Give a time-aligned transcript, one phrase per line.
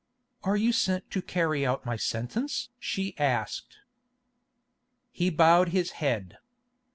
[0.43, 3.77] "Are you sent to carry out my sentence?" she asked.
[5.11, 6.39] He bowed his head.